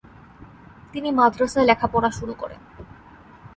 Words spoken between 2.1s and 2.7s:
শুরু করেন।